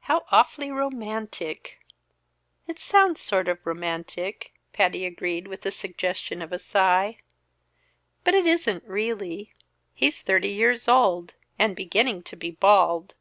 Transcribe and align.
"How 0.00 0.24
awfully 0.32 0.72
romantic!" 0.72 1.78
"It 2.66 2.80
sounds 2.80 3.20
sort 3.20 3.46
of 3.46 3.64
romantic," 3.64 4.54
Patty 4.72 5.06
agreed 5.06 5.46
with 5.46 5.62
the 5.62 5.70
suggestion 5.70 6.42
of 6.42 6.50
a 6.52 6.58
sigh. 6.58 7.18
"But 8.24 8.34
it 8.34 8.44
isn't 8.44 8.82
really. 8.82 9.54
He's 9.94 10.22
thirty 10.22 10.50
years 10.50 10.88
old, 10.88 11.34
and 11.60 11.76
beginning 11.76 12.24
to 12.24 12.34
be 12.36 12.50
bald." 12.50 13.14